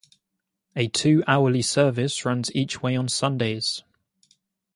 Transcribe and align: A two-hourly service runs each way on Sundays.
A 0.75 0.87
two-hourly 0.87 1.61
service 1.61 2.25
runs 2.25 2.49
each 2.55 2.81
way 2.81 2.95
on 2.95 3.07
Sundays. 3.07 3.83